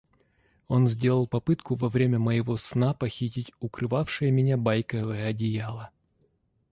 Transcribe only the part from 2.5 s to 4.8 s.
сна похитить укрывавшее меня